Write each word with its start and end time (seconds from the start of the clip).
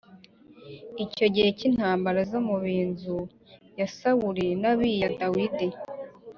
Icyo 1.05 1.25
gihe 1.33 1.49
cy’intambara 1.57 2.19
zo 2.31 2.39
mu 2.47 2.55
b’inzu 2.63 3.17
ya 3.79 3.87
Sawuli 3.97 4.47
n’ab’iya 4.61 5.09
Dawidi 5.19 5.67